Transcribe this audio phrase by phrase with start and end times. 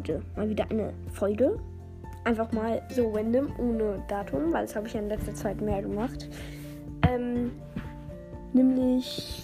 [0.00, 1.58] heute mal wieder eine Folge.
[2.24, 5.82] Einfach mal so random, ohne Datum, weil das habe ich ja in letzter Zeit mehr
[5.82, 6.28] gemacht.
[7.06, 7.52] Ähm,
[8.54, 9.42] nämlich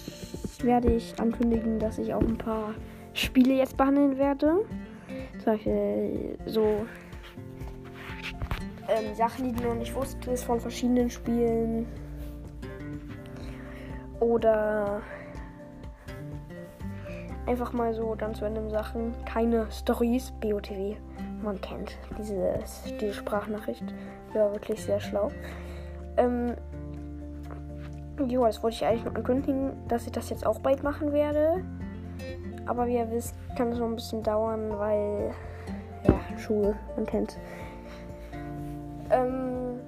[0.63, 2.73] werde ich ankündigen, dass ich auch ein paar
[3.13, 4.65] Spiele jetzt behandeln werde.
[5.43, 6.85] Zum Beispiel so
[8.87, 11.85] ähm, Sachen, die du noch nicht wusstest von verschiedenen Spielen.
[14.19, 15.01] Oder
[17.47, 19.13] einfach mal so ganz random Sachen.
[19.25, 20.95] Keine Stories, BOTW.
[21.41, 23.83] Man kennt dieses, diese Sprachnachricht.
[24.33, 25.31] Ja, wirklich sehr schlau.
[26.17, 26.55] Ähm,
[28.27, 31.63] jo, das wollte ich eigentlich noch ankündigen, dass ich das jetzt auch bald machen werde.
[32.65, 35.31] Aber wie ihr wisst, kann es noch ein bisschen dauern, weil
[36.03, 37.37] ja, Schule, man kennt.
[39.09, 39.79] Ähm,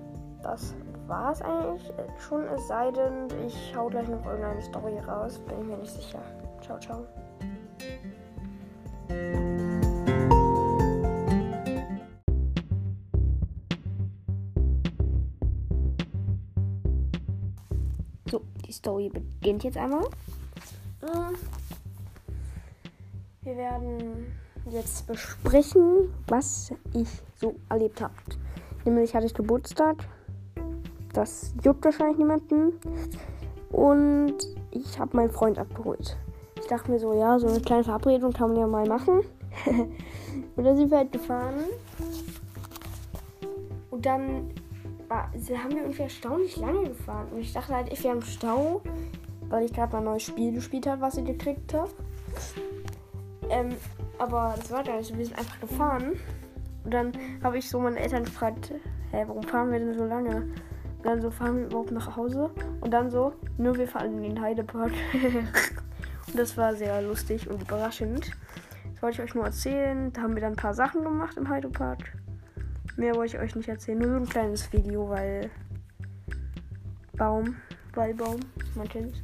[0.42, 0.74] das
[1.08, 5.60] war es eigentlich schon, es sei denn, ich hau gleich noch irgendeine Story raus, bin
[5.60, 6.20] ich mir nicht sicher.
[6.62, 7.06] Ciao, ciao.
[18.30, 20.06] So, die Story beginnt jetzt einmal.
[21.02, 21.36] Ähm,
[23.42, 24.28] wir werden
[24.70, 28.14] jetzt besprechen, was ich so erlebt habe.
[28.86, 29.96] Nämlich hatte ich Geburtstag.
[31.14, 32.74] Das juckt wahrscheinlich niemanden.
[33.72, 34.36] Und
[34.72, 36.16] ich habe meinen Freund abgeholt.
[36.60, 39.22] Ich dachte mir so, ja, so eine kleine Verabredung kann man ja mal machen.
[40.56, 41.64] und dann sind wir halt gefahren.
[43.90, 44.52] Und dann
[45.10, 47.28] war, haben wir irgendwie erstaunlich lange gefahren.
[47.32, 48.82] Und ich dachte halt, ich wäre im Stau,
[49.50, 51.90] weil ich gerade mal ein neues Spiel gespielt habe, was ich gekriegt habe.
[53.50, 53.70] Ähm,
[54.20, 55.18] aber das war gar nicht so.
[55.18, 56.14] Wir sind einfach gefahren.
[56.84, 57.12] Und dann
[57.44, 58.72] habe ich so meine Eltern gefragt,
[59.12, 60.36] hä, warum fahren wir denn so lange?
[60.36, 62.52] Und dann so, fahren wir überhaupt nach Hause?
[62.82, 64.92] Und dann so, nur wir fahren in den Heidepark.
[66.28, 68.32] und das war sehr lustig und überraschend.
[68.94, 70.12] Das wollte ich euch nur erzählen.
[70.14, 72.00] Da haben wir dann ein paar Sachen gemacht im Heidepark.
[73.00, 73.98] Mehr wollte ich euch nicht erzählen.
[73.98, 75.50] Nur so ein kleines Video, weil
[77.14, 77.56] Baum,
[77.94, 78.42] weil Baum,
[78.76, 79.24] man kennt.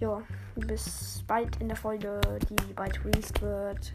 [0.00, 0.22] Ja,
[0.56, 2.18] bis bald in der Folge,
[2.48, 3.92] die bald released wird.